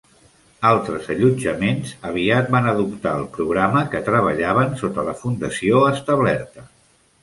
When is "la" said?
5.13-5.19